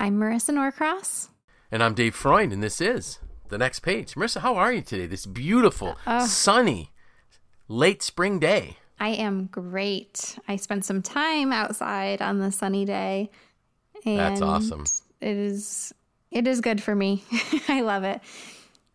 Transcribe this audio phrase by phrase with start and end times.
[0.00, 1.28] I'm Marisa Norcross.
[1.70, 4.14] And I'm Dave Freund, and this is the next page.
[4.14, 5.06] Marisa, how are you today?
[5.06, 6.26] This beautiful, Oh.
[6.26, 6.92] sunny,
[7.66, 8.76] late spring day.
[9.00, 10.38] I am great.
[10.48, 13.30] I spent some time outside on the sunny day.
[14.04, 14.84] And That's awesome.
[15.20, 15.92] It is
[16.30, 17.24] it is good for me.
[17.68, 18.20] I love it.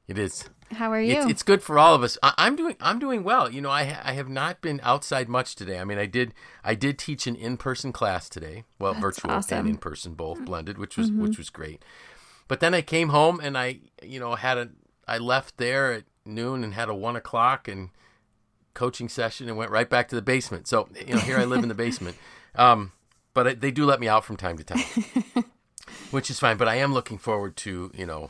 [0.07, 0.45] It is.
[0.71, 1.14] How are you?
[1.14, 2.18] It's, it's good for all of us.
[2.23, 2.75] I, I'm doing.
[2.80, 3.52] I'm doing well.
[3.52, 5.80] You know, I ha- I have not been outside much today.
[5.80, 6.34] I mean, I did.
[6.63, 8.63] I did teach an in-person class today.
[8.80, 9.59] Well, virtual awesome.
[9.59, 11.84] and in-person both blended, which was which was great.
[12.48, 14.70] But then I came home and I, you know, had a.
[15.07, 17.90] I left there at noon and had a one o'clock and
[18.73, 20.68] coaching session and went right back to the basement.
[20.68, 22.18] So you know, here I live in the basement.
[22.55, 22.91] Um,
[23.34, 24.84] but I, they do let me out from time to time,
[26.12, 26.55] which is fine.
[26.55, 28.30] But I am looking forward to you know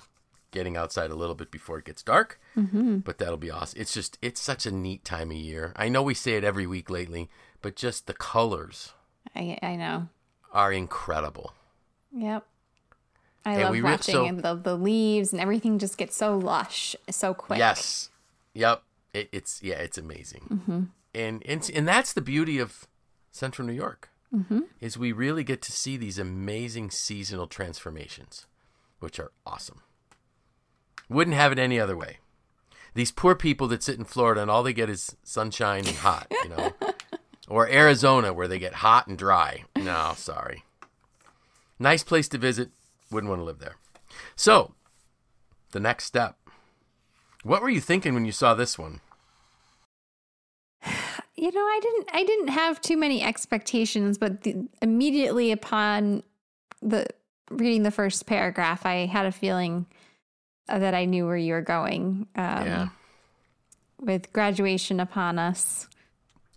[0.53, 2.39] getting outside a little bit before it gets dark.
[2.55, 2.99] Mm-hmm.
[2.99, 3.81] But that'll be awesome.
[3.81, 5.73] It's just it's such a neat time of year.
[5.75, 7.29] I know we say it every week lately,
[7.61, 8.93] but just the colors
[9.35, 10.07] I I know.
[10.53, 11.53] are incredible.
[12.15, 12.45] Yep.
[13.45, 16.37] I And love re- watching so- and the, the leaves and everything just gets so
[16.37, 17.59] lush so quick.
[17.59, 18.09] Yes.
[18.53, 18.83] Yep.
[19.13, 20.47] It, it's yeah, it's amazing.
[20.49, 20.83] Mm-hmm.
[21.13, 22.87] And and and that's the beauty of
[23.31, 24.09] Central New York.
[24.33, 24.61] Mm-hmm.
[24.81, 28.47] Is we really get to see these amazing seasonal transformations,
[28.99, 29.81] which are awesome.
[31.09, 32.17] Wouldn't have it any other way.
[32.95, 36.27] These poor people that sit in Florida and all they get is sunshine and hot,
[36.43, 36.73] you know,
[37.47, 39.63] or Arizona where they get hot and dry.
[39.75, 40.63] No, sorry.
[41.79, 42.69] Nice place to visit.
[43.11, 43.75] Wouldn't want to live there.
[44.35, 44.73] So,
[45.71, 46.37] the next step.
[47.43, 49.01] What were you thinking when you saw this one?
[51.35, 56.23] You know, I didn't I didn't have too many expectations, but the, immediately upon
[56.81, 57.07] the
[57.49, 59.87] reading the first paragraph, I had a feeling
[60.67, 62.27] that I knew where you were going.
[62.35, 62.87] Um, yeah.
[63.99, 65.87] With graduation upon us,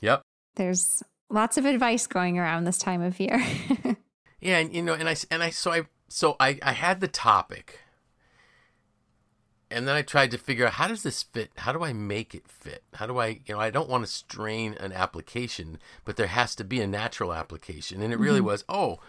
[0.00, 0.22] Yep.
[0.56, 3.42] there's lots of advice going around this time of year.
[4.38, 7.08] Yeah, and you know, and I and I so I so I I had the
[7.08, 7.80] topic,
[9.70, 11.50] and then I tried to figure out how does this fit?
[11.56, 12.84] How do I make it fit?
[12.94, 16.54] How do I you know I don't want to strain an application, but there has
[16.56, 19.00] to be a natural application, and it really was oh.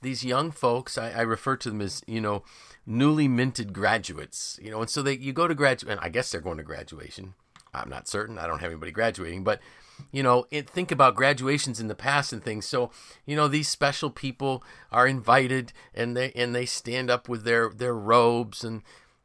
[0.00, 2.44] These young folks, I, I refer to them as, you know,
[2.86, 6.30] newly minted graduates, you know, and so they, you go to graduate, and I guess
[6.30, 7.34] they're going to graduation.
[7.74, 8.38] I'm not certain.
[8.38, 9.60] I don't have anybody graduating, but
[10.12, 12.66] you know, it, think about graduations in the past and things.
[12.66, 12.90] So,
[13.26, 17.68] you know, these special people are invited, and they and they stand up with their
[17.70, 18.82] their robes and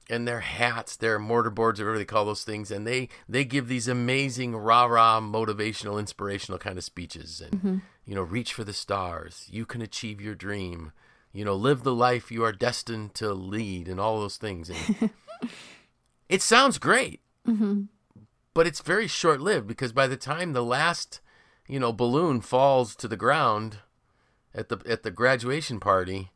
[0.09, 3.45] and their hats, their mortar boards, or whatever they call those things, and they they
[3.45, 7.77] give these amazing rah rah motivational, inspirational kind of speeches, and mm-hmm.
[8.05, 9.47] you know, reach for the stars.
[9.51, 10.91] You can achieve your dream.
[11.31, 14.69] You know, live the life you are destined to lead, and all those things.
[14.69, 15.09] And
[16.29, 17.83] it sounds great mm-hmm.
[18.53, 21.21] but it's very short lived because by the time the last
[21.67, 23.79] you know balloon falls to the ground
[24.53, 26.31] at the at the graduation party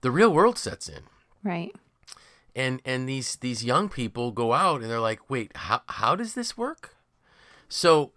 [0.00, 1.02] the real world sets in
[1.42, 1.74] right.
[2.54, 6.34] And and these these young people go out and they're like wait how how does
[6.34, 6.94] this work?
[7.68, 8.12] So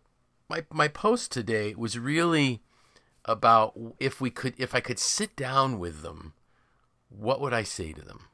[0.49, 2.61] my my post today was really
[3.25, 6.33] about if we could if I could sit down with them
[7.09, 8.27] what would I say to them?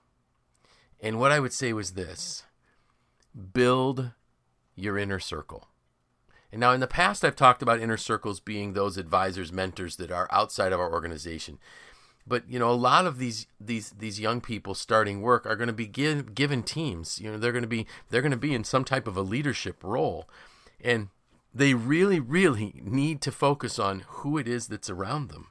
[1.02, 2.44] And what I would say was this
[3.54, 4.12] build
[4.76, 5.68] your inner circle.
[6.52, 10.12] And now in the past I've talked about inner circles being those advisors mentors that
[10.12, 11.60] are outside of our organization
[12.28, 15.68] but you know a lot of these these these young people starting work are going
[15.68, 18.54] to be give, given teams you know they're going to be they're going to be
[18.54, 20.28] in some type of a leadership role.
[20.84, 21.10] And
[21.54, 25.48] they really really need to focus on who it is that's around them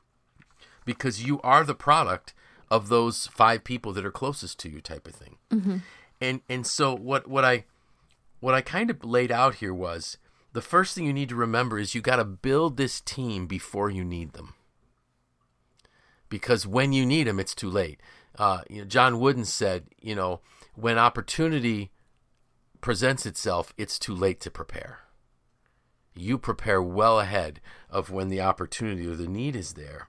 [0.84, 2.34] because you are the product
[2.70, 5.36] of those five people that are closest to you type of thing.
[5.50, 5.76] Mm-hmm.
[6.20, 7.64] And and so what what i
[8.40, 10.18] what i kind of laid out here was
[10.52, 13.90] the first thing you need to remember is you got to build this team before
[13.90, 14.54] you need them
[16.28, 18.00] because when you need them, it's too late.
[18.38, 20.40] Uh, you know, John Wooden said, you know,
[20.74, 21.90] when opportunity
[22.80, 25.00] presents itself, it's too late to prepare.
[26.14, 27.60] You prepare well ahead
[27.90, 30.08] of when the opportunity or the need is there.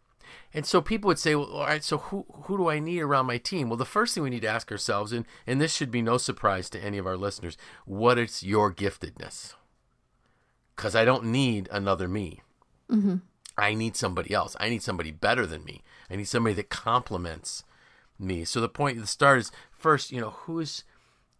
[0.53, 3.25] And so people would say, well, all right, so who, who do I need around
[3.25, 3.69] my team?
[3.69, 6.17] Well, the first thing we need to ask ourselves, and, and this should be no
[6.17, 9.53] surprise to any of our listeners, what is your giftedness?
[10.75, 12.41] Because I don't need another me.
[13.57, 14.55] I need somebody else.
[14.59, 15.83] I need somebody better than me.
[16.09, 17.63] I need somebody that complements
[18.19, 18.45] me.
[18.45, 20.83] So the point, the start is first, you know, who's,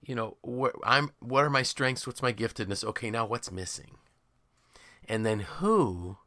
[0.01, 1.11] you know, wh- I'm.
[1.19, 2.05] What are my strengths?
[2.05, 2.83] What's my giftedness?
[2.83, 3.97] Okay, now what's missing?
[5.07, 6.17] And then who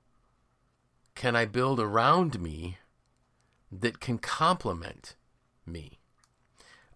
[1.15, 2.79] can I build around me
[3.71, 5.17] that can complement
[5.67, 5.99] me?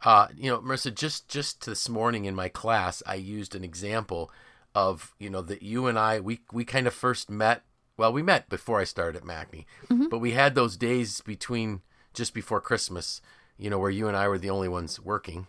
[0.05, 4.31] Uh, you know, Marisa, just just this morning in my class, I used an example
[4.75, 7.62] of you know that you and I we we kind of first met.
[7.96, 9.67] Well, we met before I started at MACNY,
[10.11, 11.82] but we had those days between
[12.12, 13.20] just before Christmas,
[13.56, 15.46] you know, where you and I were the only ones working.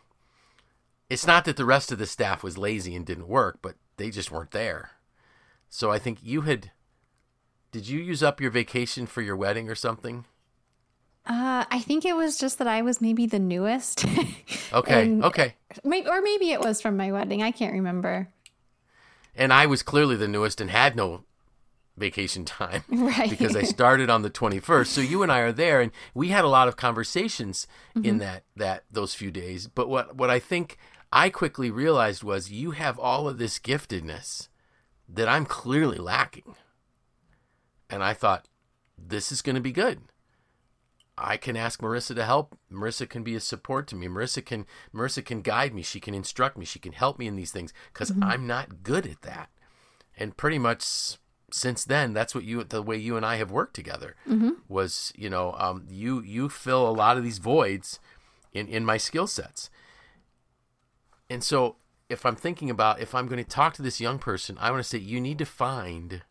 [1.10, 4.10] It's not that the rest of the staff was lazy and didn't work, but they
[4.10, 4.92] just weren't there.
[5.70, 6.72] So I think you had.
[7.72, 10.26] Did you use up your vacation for your wedding or something?
[11.26, 14.06] Uh, I think it was just that I was maybe the newest.
[14.74, 15.20] Okay.
[15.22, 15.56] Okay.
[15.86, 17.42] Maybe, or maybe it was from my wedding.
[17.42, 18.28] I can't remember.
[19.34, 21.24] And I was clearly the newest and had no
[21.98, 23.30] vacation time Right.
[23.30, 24.88] because I started on the 21st.
[24.88, 28.06] So you and I are there and we had a lot of conversations Mm-hmm.
[28.06, 29.68] in that that those few days.
[29.68, 30.78] But what what I think
[31.14, 34.50] I quickly realized was you have all of this giftedness
[35.08, 36.56] that I'm clearly lacking.
[37.90, 38.48] And I thought
[38.98, 40.02] this is going to be good.
[41.18, 42.58] I can ask Marisa to help.
[42.70, 44.08] Marisa can be a support to me.
[44.08, 45.82] Marisa can Marisa can guide me.
[45.82, 46.66] She can instruct me.
[46.66, 49.50] She can help me in these things because I'm not good at that.
[50.18, 50.84] And pretty much
[51.52, 54.16] since then, that's what you the way you and I have worked together
[54.68, 58.00] was you know um, you you fill a lot of these voids
[58.54, 59.70] in in my skill sets.
[61.30, 61.78] And so
[62.10, 64.84] if I'm thinking about if I'm going to talk to this young person, I want
[64.84, 66.24] to say you need to find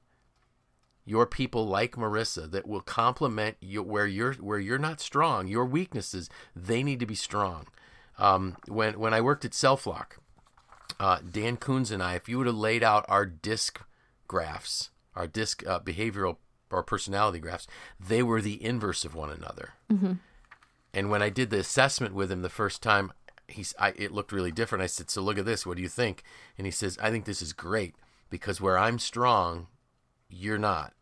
[1.05, 5.47] your people like Marisa that will complement you where you're where you're not strong.
[5.47, 7.67] Your weaknesses they need to be strong.
[8.19, 10.19] Um, when when I worked at SelfLock,
[11.01, 13.81] uh, Dan Coons and I, if you would have laid out our disc
[14.29, 16.37] graphs, our disc uh, behavioral
[16.71, 17.67] or personality graphs,
[18.01, 19.75] they were the inverse of one another.
[20.93, 23.13] And when I did the assessment with him the first time,
[23.49, 24.83] he's I, it looked really different.
[24.83, 25.67] I said, "So look at this.
[25.67, 26.23] What do you think?"
[26.57, 27.95] And he says, "I think this is great
[28.31, 29.67] because where I'm strong,
[30.29, 30.95] you're not,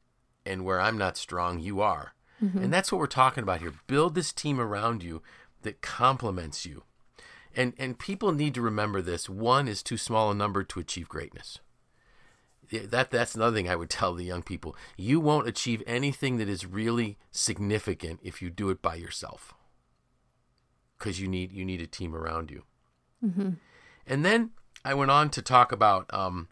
[0.44, 2.14] and where I'm not strong, you are."
[2.62, 3.74] And that's what we're talking about here.
[3.86, 5.22] Build this team around you
[5.62, 6.82] that complements you.
[7.54, 9.28] And and people need to remember this.
[9.28, 11.60] One is too small a number to achieve greatness.
[12.72, 14.74] That that's another thing I would tell the young people.
[14.96, 19.52] You won't achieve anything that is really significant if you do it by yourself.
[20.98, 22.62] Because you need you need a team around you.
[24.06, 24.50] And then
[24.84, 26.48] I went on to talk about um,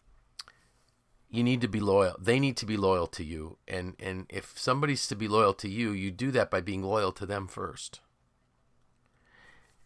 [1.29, 2.15] you need to be loyal.
[2.19, 5.69] They need to be loyal to you, and and if somebody's to be loyal to
[5.69, 7.99] you, you do that by being loyal to them first.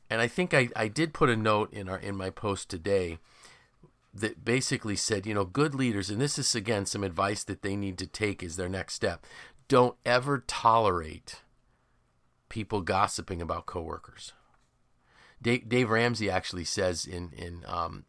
[0.09, 3.19] And I think I, I did put a note in our in my post today
[4.15, 7.75] that basically said, you know, good leaders, and this is again some advice that they
[7.75, 9.25] need to take as their next step.
[9.67, 11.41] Don't ever tolerate
[12.49, 14.31] people gossiping about coworkers.
[15.41, 18.05] Dave, Dave Ramsey actually says in in um,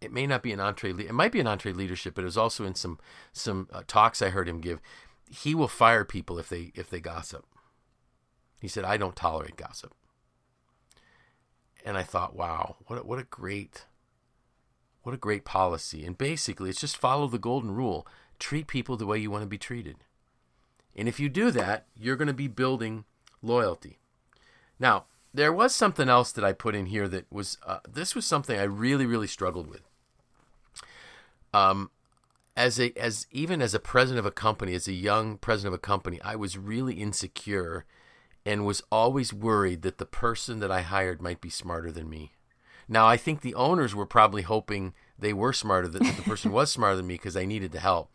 [0.00, 2.64] it may not be an entree, it might be an EntreLeadership, but it was also
[2.64, 2.98] in some
[3.32, 4.80] some uh, talks I heard him give.
[5.30, 7.46] He will fire people if they if they gossip.
[8.60, 9.94] He said, "I don't tolerate gossip."
[11.84, 13.86] And I thought, wow, what a, what a great
[15.08, 16.04] what a great policy.
[16.04, 18.06] And basically, it's just follow the golden rule.
[18.38, 19.96] Treat people the way you want to be treated.
[20.94, 23.06] And if you do that, you're going to be building
[23.40, 24.00] loyalty.
[24.78, 28.26] Now, there was something else that I put in here that was uh, this was
[28.26, 29.88] something I really really struggled with.
[31.54, 31.90] Um
[32.54, 35.78] as a as even as a president of a company, as a young president of
[35.78, 37.86] a company, I was really insecure
[38.44, 42.32] and was always worried that the person that I hired might be smarter than me.
[42.88, 46.70] Now, I think the owners were probably hoping they were smarter that, the person was
[46.72, 48.10] smarter than me because I needed the help.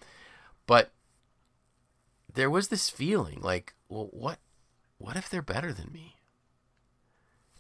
[0.66, 0.92] But
[2.34, 4.40] there was this feeling like, well, what
[4.98, 6.16] what if they're better than me?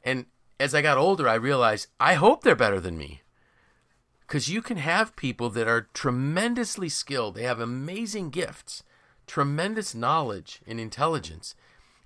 [0.03, 0.25] And
[0.59, 3.21] as I got older, I realized I hope they're better than me.
[4.21, 8.81] Because you can have people that are tremendously skilled, they have amazing gifts,
[9.27, 11.53] tremendous knowledge and intelligence,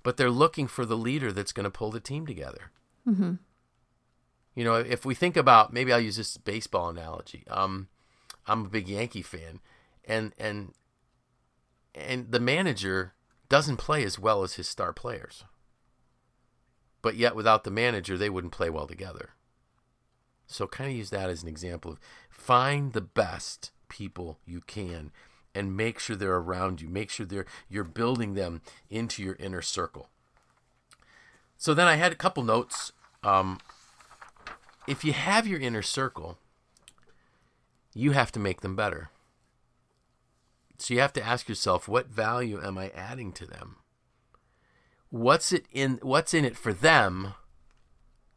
[0.02, 2.70] but they're looking for the leader that's going to pull the team together.
[3.06, 3.34] Mm-hmm.
[4.58, 7.44] You know, if we think about maybe I'll use this baseball analogy.
[7.48, 7.86] Um,
[8.48, 9.60] I'm a big Yankee fan,
[10.04, 10.72] and and
[11.94, 13.12] and the manager
[13.48, 15.44] doesn't play as well as his star players.
[17.02, 19.30] But yet, without the manager, they wouldn't play well together.
[20.48, 25.12] So, kind of use that as an example of find the best people you can
[25.54, 26.88] and make sure they're around you.
[26.88, 30.08] Make sure they're you're building them into your inner circle.
[31.56, 32.90] So then I had a couple notes.
[33.22, 33.60] Um,
[34.88, 36.38] if you have your inner circle,
[37.94, 39.10] you have to make them better.
[40.78, 43.76] So you have to ask yourself, what value am I adding to them?
[45.10, 47.34] What's it in what's in it for them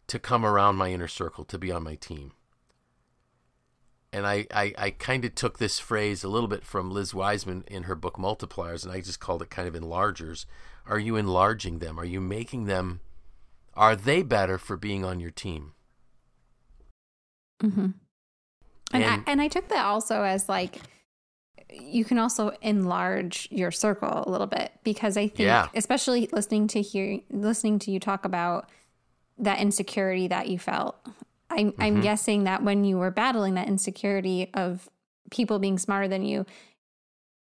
[0.08, 2.34] to come around my inner circle, to be on my team?
[4.14, 7.64] And I, I, I kind of took this phrase a little bit from Liz Wiseman
[7.68, 10.46] in her book Multipliers, and I just called it kind of enlargers.
[10.86, 11.98] Are you enlarging them?
[11.98, 13.00] Are you making them,
[13.74, 15.76] are they better for being on your team?
[17.62, 17.90] Mm-hmm.
[18.94, 20.80] And, And- I, and I took that also as like
[21.74, 25.68] you can also enlarge your circle a little bit because I think, Yeah.
[25.74, 28.70] especially listening to hear listening to you talk about
[29.38, 30.98] that insecurity that you felt.
[31.50, 32.02] I'm I'm Mm-hmm.
[32.02, 34.90] guessing that when you were battling that insecurity of
[35.30, 36.46] people being smarter than you,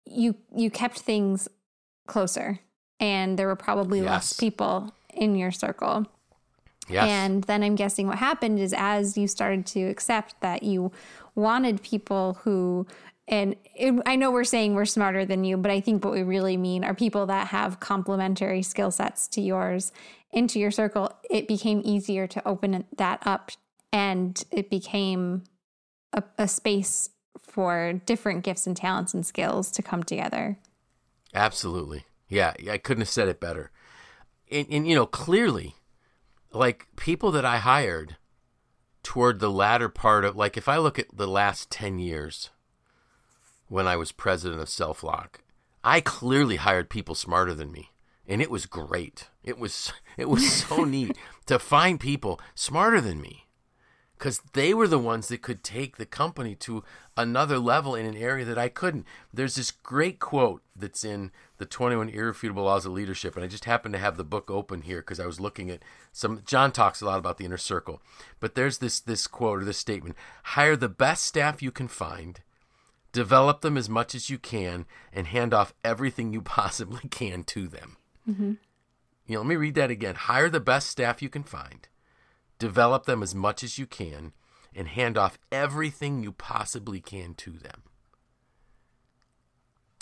[0.06, 1.48] you you kept things
[2.08, 2.60] closer,
[3.00, 6.06] and there were probably less people in your circle.
[6.92, 7.06] Yes.
[7.08, 10.92] And then I'm guessing what happened is as you started to accept that you
[11.36, 12.86] wanted people who,
[13.28, 16.24] and it, I know we're saying we're smarter than you, but I think what we
[16.24, 19.92] really mean are people that have complementary skill sets to yours
[20.32, 21.12] into your circle.
[21.30, 23.52] It became easier to open that up
[23.94, 25.44] and it became
[26.14, 30.58] a, a space for different gifts and talents and skills to come together.
[31.34, 32.06] Absolutely.
[32.28, 33.72] Yeah, I couldn't have said it better.
[34.50, 35.76] And, and you know, clearly,
[36.54, 38.18] like people that I hired
[39.04, 42.50] toward the latter part of, like, if I look at the last 10 years
[43.68, 45.36] when I was president of SelfLock,
[45.84, 47.92] I clearly hired people smarter than me.
[48.28, 49.30] And it was great.
[49.44, 51.18] It was it was so neat
[51.48, 53.48] to find people smarter than me
[54.22, 56.84] because they were the ones that could take the company to
[57.18, 59.08] another level in an area that I couldn't.
[59.34, 63.66] There's this great quote that's in the 21 Irrefutable Laws of Leadership, and I just
[63.66, 66.44] happened to have the book open here because I was looking at some.
[66.46, 68.00] John talks a lot about the inner circle,
[68.40, 72.42] but there's this this quote or this statement: "Hire the best staff you can find."
[73.14, 77.68] Develop them as much as you can and hand off everything you possibly can to
[77.68, 77.98] them.
[78.30, 78.54] Mm-hmm.
[79.26, 80.14] You know, let me read that again.
[80.14, 81.88] Hire the best staff you can find
[82.62, 84.34] develop them as much as you can,
[84.76, 87.82] and hand off everything you possibly can to them.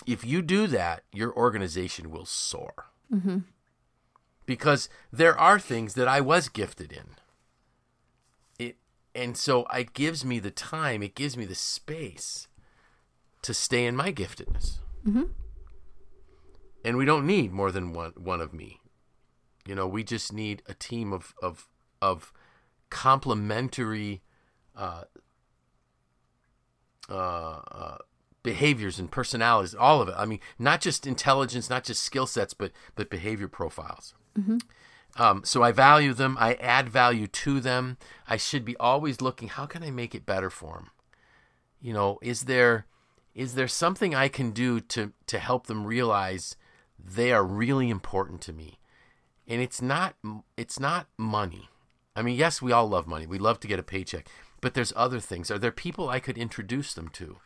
[0.06, 2.90] If you do that, your organization will soar.
[3.12, 3.38] Mm-hmm.
[4.44, 7.16] Because there are things that I was gifted in.
[8.58, 8.76] It,
[9.14, 12.46] and so it gives me the time, it gives me the space
[13.42, 14.80] to stay in my giftedness.
[15.06, 15.24] Mm-hmm.
[16.84, 18.80] And we don't need more than one, one of me.
[19.66, 21.68] You know, we just need a team of of
[22.00, 22.32] of
[22.90, 24.22] complementary
[24.76, 25.04] uh,
[27.08, 27.14] uh,
[27.70, 27.98] uh,
[28.42, 30.14] behaviors and personalities, all of it.
[30.16, 34.14] I mean, not just intelligence, not just skill sets, but but behavior profiles.
[35.16, 36.36] Um, so I value them.
[36.38, 37.98] I add value to them.
[38.28, 39.48] I should be always looking.
[39.48, 40.90] How can I make it better for them?
[41.80, 42.86] You know, is there
[43.34, 46.56] is there something I can do to to help them realize
[46.98, 48.78] they are really important to me?
[49.48, 50.14] And it's not
[50.56, 51.68] it's not money.
[52.20, 53.26] I mean, yes, we all love money.
[53.26, 54.28] We love to get a paycheck,
[54.60, 55.50] but there's other things.
[55.50, 57.38] Are there people I could introduce them to?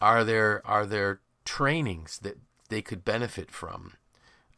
[0.00, 2.38] Are there are there trainings that
[2.68, 3.92] they could benefit from?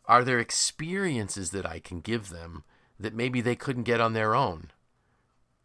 [0.06, 2.64] Are there experiences that I can give them
[2.98, 4.70] that maybe they couldn't get on their own?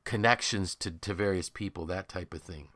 [0.03, 2.67] Connections to, to various people, that type of thing.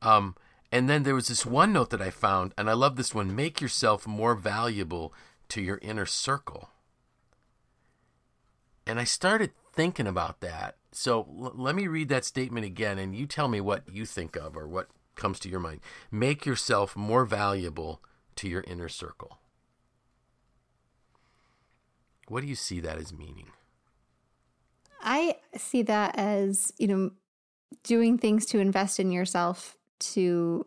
[0.00, 0.36] Um,
[0.70, 3.34] and then there was this one note that I found, and I love this one
[3.34, 5.12] make yourself more valuable
[5.48, 6.68] to your inner circle.
[8.86, 10.76] And I started thinking about that.
[10.90, 14.36] So l- let me read that statement again, and you tell me what you think
[14.36, 15.80] of or what comes to your mind.
[16.10, 18.02] Make yourself more valuable
[18.36, 19.38] to your inner circle.
[22.28, 23.48] What do you see that as meaning?
[25.02, 27.10] I see that as, you know,
[27.82, 30.66] doing things to invest in yourself to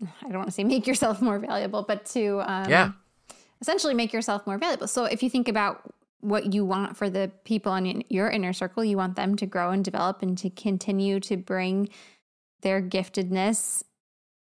[0.00, 2.92] I don't want to say make yourself more valuable, but to um, Yeah.
[3.60, 4.86] essentially make yourself more valuable.
[4.86, 8.84] So if you think about what you want for the people in your inner circle,
[8.84, 11.88] you want them to grow and develop and to continue to bring
[12.62, 13.84] their giftedness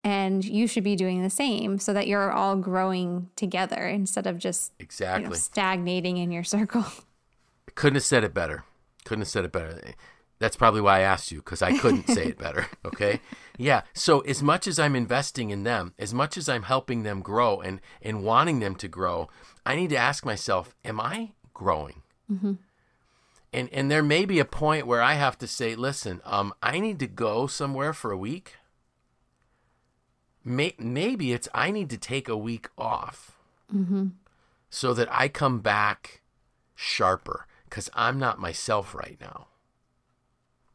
[0.04, 4.38] and you should be doing the same so that you're all growing together instead of
[4.38, 5.38] just you know, Exactly.
[5.38, 6.86] stagnating in your circle.
[7.76, 8.64] Couldn't have said it better.
[9.06, 9.80] Couldn't have said it better.
[10.40, 12.68] That's probably why I asked you because I couldn't say it better.
[12.86, 13.20] Okay.
[13.58, 13.82] Yeah.
[13.94, 17.60] So as much as I'm investing in them, as much as I'm helping them grow
[17.60, 19.28] and and wanting them to grow,
[19.66, 22.02] I need to ask myself, am I growing?
[23.52, 26.80] And and there may be a point where I have to say, listen, um, I
[26.80, 28.56] need to go somewhere for a week.
[30.44, 33.38] May, maybe it's I need to take a week off
[34.70, 36.22] so that I come back
[36.76, 39.48] sharper because I'm not myself right now.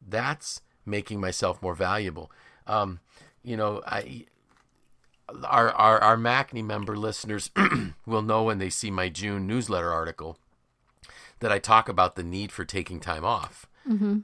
[0.06, 2.30] That's making myself more valuable.
[2.66, 3.00] Um,
[3.42, 4.26] you know, I
[5.44, 7.50] our our our MACNY member listeners
[8.06, 10.38] will know when they see my June newsletter article
[11.44, 13.66] that I talk about the need for taking time off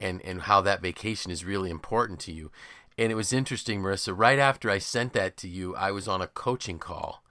[0.01, 2.49] and and how that vacation is really important to you.
[2.97, 4.11] And it was interesting, Marisa.
[4.17, 7.23] Right after I sent that to you, I was on a coaching call,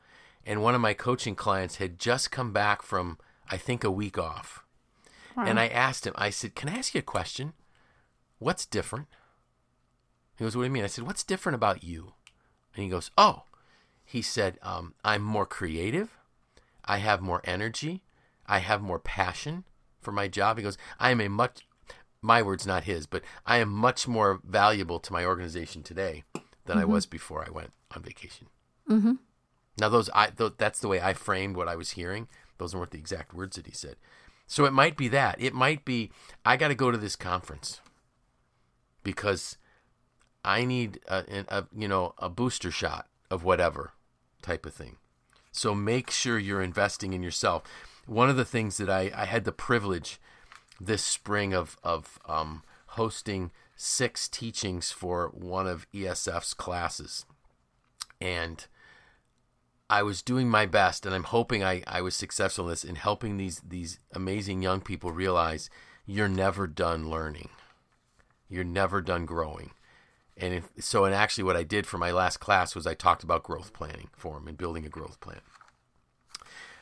[0.47, 3.19] and one of my coaching clients had just come back from
[3.51, 4.65] I think a week off.
[5.49, 7.53] And I asked him, I said, Can I ask you a question?
[8.39, 9.09] What's different?
[10.37, 10.85] He goes, What do you mean?
[10.85, 12.13] I said, What's different about you?
[12.77, 13.43] And he goes, Oh,
[14.05, 16.17] he said, um, I'm more creative.
[16.85, 18.05] I have more energy.
[18.47, 19.65] I have more passion
[20.01, 20.57] for my job.
[20.57, 21.67] He goes, I am a much,
[22.23, 26.25] my words, not his, but I am much more valuable to my organization today
[26.67, 28.47] than I was before I went on vacation.
[28.89, 29.15] Mm-hmm.
[29.79, 32.29] Now, those, I, th- that's the way I framed what I was hearing.
[32.59, 33.97] Those weren't the exact words that he said.
[34.47, 35.41] So it might be that.
[35.41, 36.11] It might be,
[36.45, 37.81] I got to go to this conference
[39.03, 39.57] because
[40.45, 43.93] I need a, a, you know a booster shot of whatever
[44.43, 44.97] type of thing.
[45.53, 47.63] So make sure you're investing in yourself.
[48.11, 50.21] One of the things that I, I had the privilege
[50.81, 57.25] this spring of of um, hosting six teachings for one of ESF's classes,
[58.21, 58.67] and
[59.89, 62.97] I was doing my best, and I'm hoping I, I was successful in this in
[62.97, 65.71] helping these these amazing young people realize
[66.05, 67.51] you're never done learning,
[68.49, 69.71] you're never done growing.
[70.37, 73.23] And if, so, and actually, what I did for my last class was I talked
[73.23, 75.43] about growth planning for them and building a growth plan.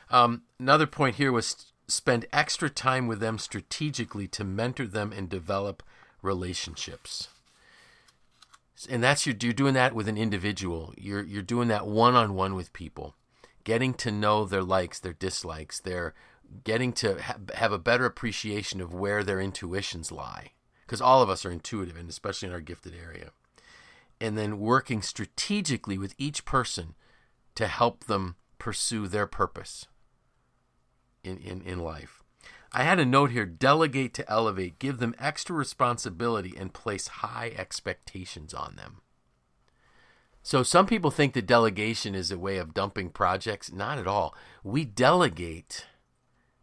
[0.09, 5.29] Um, another point here was spend extra time with them strategically to mentor them and
[5.29, 5.83] develop
[6.21, 7.29] relationships.
[8.89, 10.93] And that's your, you're doing that with an individual.
[10.97, 13.15] You're you're doing that one on one with people,
[13.63, 16.13] getting to know their likes, their dislikes, their
[16.63, 20.51] getting to ha- have a better appreciation of where their intuitions lie.
[20.85, 23.31] Because all of us are intuitive, and especially in our gifted area
[24.21, 26.95] and then working strategically with each person
[27.55, 29.87] to help them pursue their purpose
[31.23, 32.23] in, in, in life.
[32.71, 37.51] I had a note here delegate to elevate, give them extra responsibility, and place high
[37.57, 39.01] expectations on them.
[40.43, 43.71] So, some people think that delegation is a way of dumping projects.
[43.71, 44.35] Not at all.
[44.63, 45.85] We delegate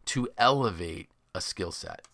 [0.05, 2.07] to elevate a skill set.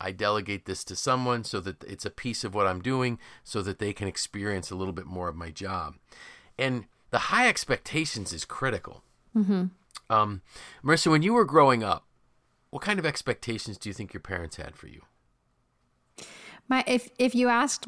[0.00, 3.62] I delegate this to someone so that it's a piece of what I'm doing so
[3.62, 5.94] that they can experience a little bit more of my job.
[6.58, 9.02] And the high expectations is critical.
[9.36, 9.66] Mm-hmm.
[10.08, 10.42] Um,
[10.84, 12.06] Marisa, when you were growing up,
[12.70, 15.02] what kind of expectations do you think your parents had for you?
[16.68, 17.86] My if if you asked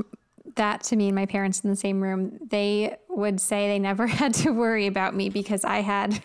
[0.54, 4.07] that to me and my parents in the same room, they would say they never
[4.20, 6.24] had to worry about me because I had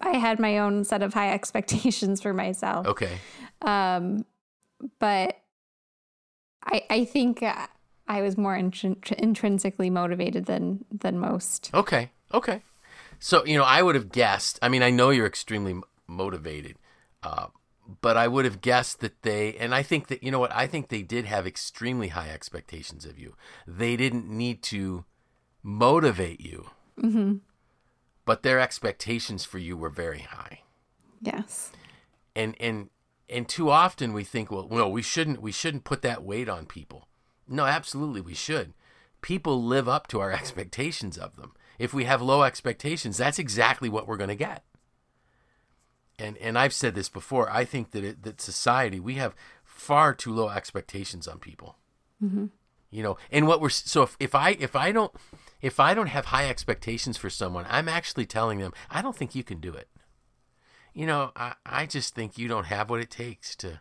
[0.00, 2.86] I had my own set of high expectations for myself.
[2.86, 3.18] Okay.
[3.62, 4.24] Um,
[4.98, 5.38] but
[6.64, 7.42] I I think
[8.08, 11.70] I was more intr- intrinsically motivated than than most.
[11.74, 12.10] Okay.
[12.32, 12.62] Okay.
[13.18, 14.58] So you know, I would have guessed.
[14.62, 16.76] I mean, I know you're extremely motivated,
[17.22, 17.48] uh,
[18.00, 19.54] but I would have guessed that they.
[19.54, 20.54] And I think that you know what?
[20.54, 23.34] I think they did have extremely high expectations of you.
[23.66, 25.04] They didn't need to
[25.62, 27.36] motivate you, mm-hmm.
[28.24, 30.60] but their expectations for you were very high.
[31.20, 31.72] Yes.
[32.36, 32.90] And and
[33.28, 36.66] and too often we think, well, no, we shouldn't we shouldn't put that weight on
[36.66, 37.08] people.
[37.46, 38.74] No, absolutely we should.
[39.20, 41.52] People live up to our expectations of them.
[41.78, 44.64] If we have low expectations, that's exactly what we're going to get.
[46.18, 47.48] And and I've said this before.
[47.50, 51.76] I think that it, that society we have far too low expectations on people.
[52.22, 52.46] Mm-hmm.
[52.90, 55.12] You know, and what we're so if, if I if I don't
[55.60, 59.34] if I don't have high expectations for someone, I'm actually telling them I don't think
[59.34, 59.88] you can do it
[60.98, 63.80] you know, I, I just think you don't have what it takes to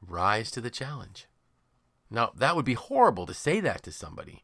[0.00, 1.26] rise to the challenge.
[2.10, 4.42] Now, that would be horrible to say that to somebody.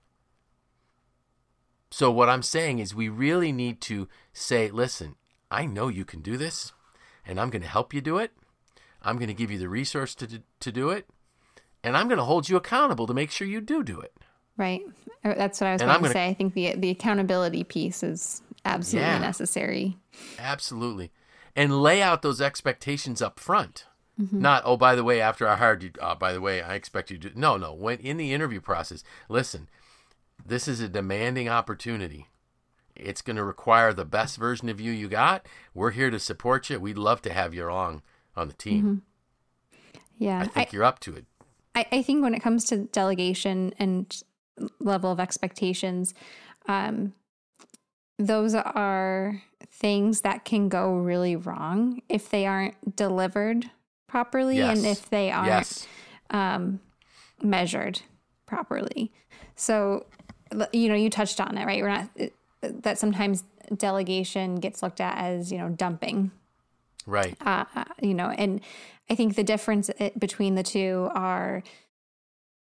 [1.90, 5.16] So, what I'm saying is, we really need to say, listen,
[5.50, 6.72] I know you can do this,
[7.26, 8.32] and I'm going to help you do it.
[9.02, 11.08] I'm going to give you the resource to, to do it,
[11.82, 14.12] and I'm going to hold you accountable to make sure you do do it.
[14.56, 14.82] Right.
[15.24, 16.28] Uh, that's what I was and going to say.
[16.28, 19.96] I think the the accountability piece is absolutely yeah, necessary.
[20.38, 21.10] Absolutely
[21.56, 23.86] and lay out those expectations up front.
[24.20, 24.40] Mm-hmm.
[24.40, 27.10] Not, oh, by the way, after I hired you, uh, by the way, I expect
[27.10, 27.38] you to.
[27.38, 27.72] No, no.
[27.72, 29.68] When in the interview process, listen,
[30.44, 32.28] this is a demanding opportunity.
[32.96, 35.46] It's going to require the best version of you you got.
[35.74, 36.78] We're here to support you.
[36.78, 38.02] We'd love to have you along
[38.36, 38.84] on the team.
[38.84, 39.98] Mm-hmm.
[40.18, 40.40] Yeah.
[40.40, 41.24] I think I, you're up to it.
[41.74, 44.22] I, I think when it comes to delegation and
[44.78, 46.14] level of expectations,
[46.66, 47.14] um,
[48.18, 53.70] those are things that can go really wrong if they aren't delivered
[54.06, 54.76] properly yes.
[54.76, 55.86] and if they aren't yes.
[56.30, 56.80] um,
[57.42, 58.02] measured
[58.46, 59.12] properly.
[59.54, 60.06] So,
[60.72, 61.82] you know, you touched on it, right?
[61.82, 62.10] We're not
[62.62, 63.44] that sometimes
[63.76, 66.30] delegation gets looked at as you know dumping,
[67.06, 67.36] right?
[67.44, 68.60] Uh, uh you know, and
[69.08, 71.62] I think the difference uh, between the two are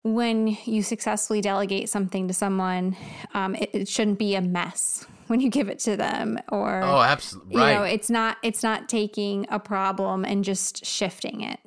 [0.02, 2.96] when you successfully delegate something to someone,
[3.34, 6.38] um, it, it, shouldn't be a mess when you give it to them.
[6.50, 7.72] Or oh, absolutely, right.
[7.72, 11.60] You know, it's not it's not taking a problem and just shifting it.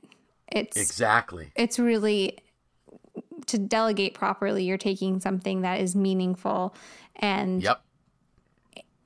[0.51, 1.51] It's exactly.
[1.55, 2.39] It's really
[3.52, 6.74] to delegate properly, you're taking something that is meaningful
[7.16, 7.82] and Yep.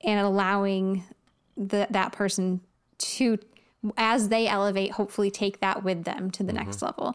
[0.02, 1.04] and allowing
[1.56, 2.60] the that person
[2.98, 3.38] to
[3.96, 7.14] as they elevate hopefully take that with them to the next level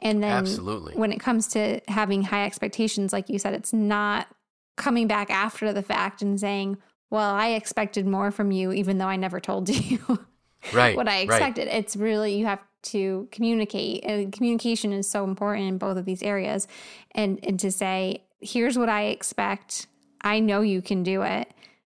[0.00, 0.38] and then Mm-hmm.
[0.52, 0.94] Absolutely.
[0.94, 4.28] when it comes to having high expectations like you said it's not
[4.76, 6.76] coming back after the fact and saying
[7.10, 9.98] well i expected more from you even though i never told you
[10.72, 10.96] Right.
[10.96, 11.22] what i right.
[11.24, 16.04] expected it's really you have to communicate and communication is so important in both of
[16.04, 16.66] these areas
[17.12, 19.86] and and to say here's what i expect
[20.22, 21.50] i know you can do it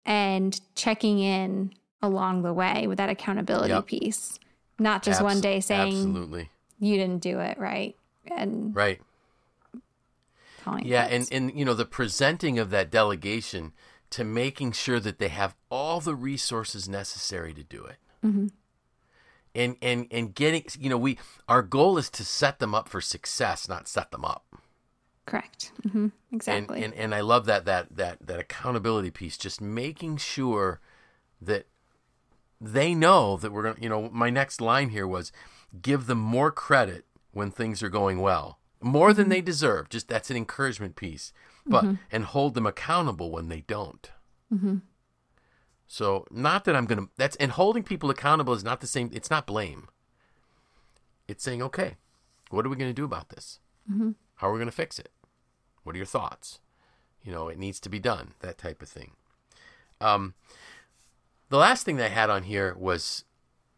[0.05, 3.87] and checking in along the way with that accountability Yep.
[3.87, 4.39] piece
[4.79, 6.51] not just one day saying Absolutely.
[6.81, 7.97] you didn't do it right
[8.37, 9.01] and Right.
[10.85, 13.73] Yeah, and and you know the presenting of that delegation
[14.11, 17.97] to making sure that they have all the resources necessary to do it.
[18.25, 18.47] Mm-hmm.
[19.55, 23.01] And and and getting you know we our goal is to set them up for
[23.01, 24.45] success, not set them up.
[25.27, 30.17] correct hmm exactly and and I love that that that that accountability piece, just making
[30.17, 30.81] sure
[31.41, 31.67] that
[32.63, 35.33] they know that we're going to, you know, my next line here was
[35.81, 39.33] give them more credit when things are going well, more than mm-hmm.
[39.33, 39.89] they deserve.
[39.89, 41.33] Just that's an encouragement piece,
[41.67, 41.95] but mm-hmm.
[42.11, 44.11] and hold them accountable when they don't.
[44.55, 44.77] Mm-hmm.
[45.93, 49.11] So, not that I'm going to, that's, and holding people accountable is not the same,
[49.13, 49.89] it's not blame.
[51.29, 51.97] It's saying, okay,
[52.49, 53.61] what are we going to do about this?
[54.37, 55.11] How are we going to fix it?
[55.83, 56.61] What are your thoughts?
[57.23, 59.11] You know, it needs to be done, that type of thing.
[60.01, 60.33] Um,
[61.51, 63.25] the last thing that I had on here was,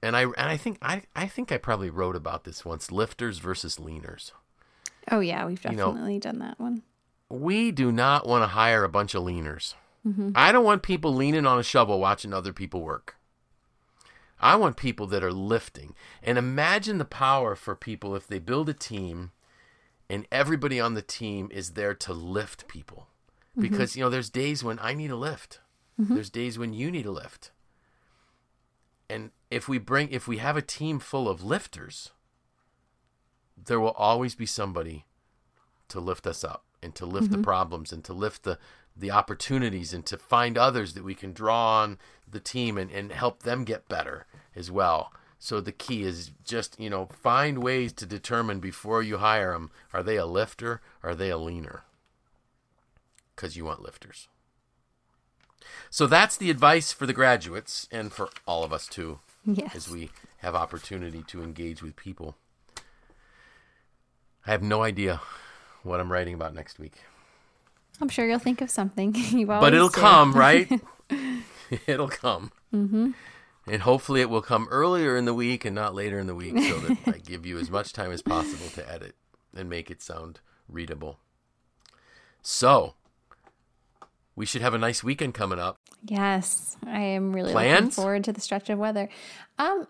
[0.00, 3.38] and I and I think I I think I probably wrote about this once: lifters
[3.38, 4.31] versus leaners.
[5.11, 6.83] oh yeah we've you know, definitely done that one
[7.29, 9.74] We do not want to hire a bunch of leaners.
[10.07, 10.33] Mm-hmm.
[10.35, 13.17] I don't want people leaning on a shovel watching other people work.
[14.40, 15.95] I want people that are lifting.
[16.23, 19.31] And imagine the power for people if they build a team
[20.11, 23.09] and everybody on the team is there to lift people.
[23.53, 23.62] Mm-hmm.
[23.62, 25.61] Because, you know, there's days when I need a lift.
[26.01, 26.14] Mm-hmm.
[26.14, 27.53] There's days when you need a lift.
[29.09, 32.11] And if we bring if we have a team full of lifters,
[33.57, 35.07] there will always be somebody
[35.88, 38.59] to lift us up and to lift the problems and to lift the
[38.96, 41.98] the opportunities and to find others that we can draw on
[42.30, 45.12] the team and, and help them get better as well.
[45.38, 49.70] So the key is just, you know, find ways to determine before you hire them,
[49.92, 50.80] are they a lifter?
[51.02, 51.85] Are they a leaner?
[53.35, 54.28] Because you want lifters.
[55.90, 59.88] So that's the advice for the graduates and for all of us too, yes as
[59.88, 62.37] we have opportunity to engage with people.
[64.46, 65.20] I have no idea
[65.83, 67.02] what I'm writing about next week.
[68.00, 70.00] I'm sure you'll think of something you always but it'll do.
[70.00, 70.70] come, right?
[71.87, 72.52] it'll come.
[72.72, 73.11] Mm-hmm.
[73.66, 76.59] And hopefully it will come earlier in the week and not later in the week
[76.59, 79.16] so that I give you as much time as possible to edit
[79.57, 81.18] and make it sound readable.
[82.42, 82.94] So,
[84.37, 85.78] we should have a nice weekend coming up.
[86.04, 89.09] Yes, I am really looking forward to the stretch of weather.
[89.59, 89.87] Um,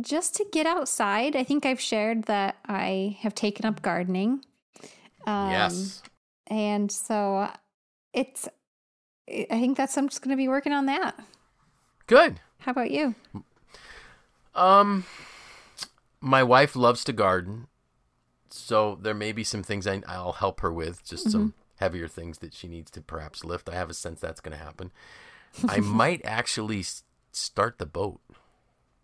[0.00, 4.44] just to get outside, I think I've shared that I have taken up gardening.
[5.26, 6.02] Um, yes.
[6.46, 7.48] And so
[8.12, 8.48] it's.
[9.28, 11.18] I think that's I'm just going to be working on that.
[12.06, 12.40] Good.
[12.60, 13.14] How about you?
[14.54, 15.04] Um,
[16.20, 17.66] my wife loves to garden,
[18.48, 22.38] so there may be some things I, I'll help her with, just some heavier things
[22.38, 23.68] that she needs to perhaps lift.
[23.68, 24.92] I have a sense that's going to happen.
[25.68, 26.84] I might actually
[27.32, 28.20] start the boat,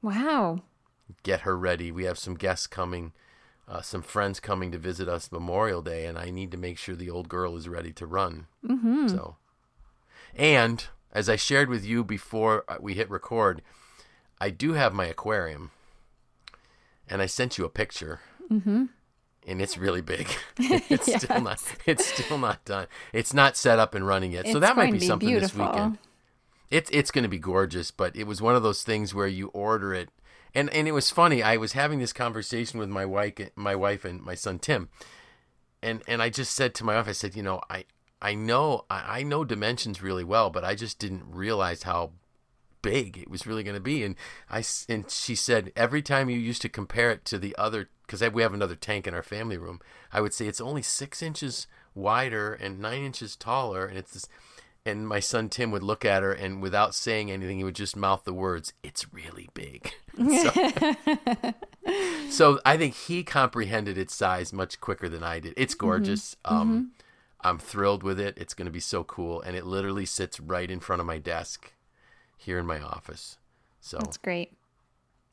[0.00, 0.62] Wow.
[1.22, 1.92] get her ready.
[1.92, 3.12] We have some guests coming,
[3.72, 6.94] uh, some friends coming to visit us Memorial Day, and I need to make sure
[6.94, 8.46] the old girl is ready to run.
[8.68, 9.08] Mm-hmm.
[9.08, 9.36] So,
[10.36, 13.62] and as I shared with you before uh, we hit record,
[14.38, 15.70] I do have my aquarium,
[17.08, 18.84] and I sent you a picture, Mm-hmm.
[19.46, 20.28] and it's really big.
[20.58, 21.62] it's still not.
[21.86, 22.88] It's still not done.
[23.14, 24.48] It's not set up and running yet.
[24.48, 25.96] so that might be be something this weekend.
[26.70, 29.48] It's it's going to be gorgeous, but it was one of those things where you
[29.48, 30.10] order it,
[30.54, 31.42] and and it was funny.
[31.42, 34.88] I was having this conversation with my wife, my wife and my son Tim,
[35.82, 37.84] and and I just said to my wife, I said, you know, I
[38.20, 42.12] I know I, I know dimensions really well, but I just didn't realize how
[42.82, 44.04] big it was really going to be.
[44.04, 44.16] And
[44.50, 48.22] I and she said every time you used to compare it to the other, because
[48.32, 49.80] we have another tank in our family room,
[50.12, 54.28] I would say it's only six inches wider and nine inches taller, and it's this.
[54.84, 57.96] And my son Tim would look at her, and without saying anything, he would just
[57.96, 60.50] mouth the words, "It's really big." so,
[62.30, 65.54] so I think he comprehended its size much quicker than I did.
[65.56, 66.36] It's gorgeous.
[66.44, 66.90] Um,
[67.42, 68.36] I'm thrilled with it.
[68.36, 71.18] It's going to be so cool, and it literally sits right in front of my
[71.18, 71.72] desk
[72.36, 73.38] here in my office.
[73.80, 74.52] So That's great.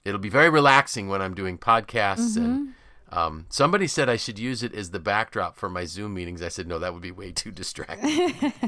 [0.05, 2.73] it'll be very relaxing when I'm doing podcasts and
[3.11, 6.43] Um, somebody said I should use it as the backdrop for my Zoom meetings.
[6.43, 8.53] I said no, that would be way too distracting.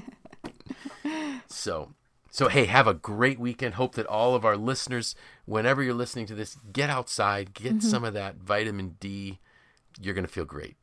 [1.48, 1.94] so,
[2.30, 3.76] so hey, have a great weekend.
[3.76, 7.88] Hope that all of our listeners, whenever you're listening to this, get outside, get mm-hmm.
[7.88, 9.40] some of that vitamin D.
[10.00, 10.78] You're gonna feel great.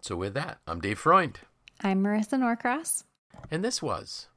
[0.00, 1.40] So, with that, I'm Dave Freund.
[1.80, 3.04] I'm Marisa Norcross.
[3.50, 4.28] And this was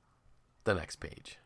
[0.64, 1.40] the next page.